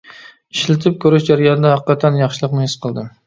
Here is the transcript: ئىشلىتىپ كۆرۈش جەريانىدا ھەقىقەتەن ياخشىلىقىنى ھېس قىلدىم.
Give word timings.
ئىشلىتىپ 0.55 0.97
كۆرۈش 1.03 1.27
جەريانىدا 1.27 1.73
ھەقىقەتەن 1.75 2.19
ياخشىلىقىنى 2.23 2.67
ھېس 2.69 2.79
قىلدىم. 2.87 3.15